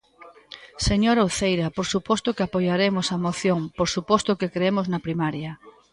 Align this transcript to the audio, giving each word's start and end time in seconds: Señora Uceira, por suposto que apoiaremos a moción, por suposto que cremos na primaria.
Señora 0.87 1.27
Uceira, 1.29 1.67
por 1.77 1.85
suposto 1.93 2.29
que 2.35 2.45
apoiaremos 2.47 3.07
a 3.09 3.17
moción, 3.25 3.59
por 3.77 3.87
suposto 3.95 4.37
que 4.39 4.51
cremos 4.55 4.85
na 4.91 5.03
primaria. 5.05 5.51